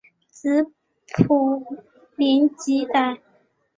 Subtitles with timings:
[0.31, 0.65] 子
[1.27, 1.63] 卜
[2.17, 3.19] 怜吉歹。